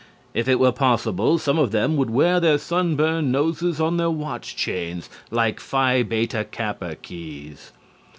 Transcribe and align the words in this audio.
If 0.33 0.47
it 0.47 0.59
were 0.59 0.71
possible, 0.71 1.37
some 1.37 1.59
of 1.59 1.69
them 1.69 1.95
would 1.95 2.09
wear 2.09 2.39
their 2.39 2.57
sun 2.57 2.95
burned 2.95 3.31
noses 3.31 3.79
on 3.79 3.97
their 3.97 4.09
watch 4.09 4.55
chains, 4.55 5.11
like 5.29 5.59
Phi 5.59 6.01
Beta 6.01 6.43
Kappa 6.43 6.95
keys. 6.95 7.71